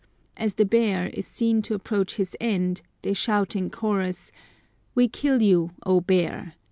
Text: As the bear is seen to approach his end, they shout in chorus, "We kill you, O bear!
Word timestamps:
As 0.35 0.55
the 0.55 0.65
bear 0.65 1.09
is 1.13 1.27
seen 1.27 1.61
to 1.61 1.75
approach 1.75 2.15
his 2.15 2.35
end, 2.41 2.81
they 3.03 3.13
shout 3.13 3.55
in 3.55 3.69
chorus, 3.69 4.31
"We 4.95 5.07
kill 5.07 5.43
you, 5.43 5.73
O 5.85 5.99
bear! 6.01 6.55